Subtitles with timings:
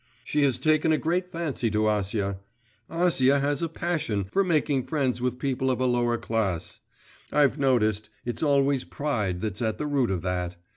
[0.23, 2.39] She has taken a great fancy to Acia.
[2.89, 6.79] Acia has a passion for making friends with people of a lower class;
[7.31, 10.55] I've noticed, it's always pride that's at the root of that.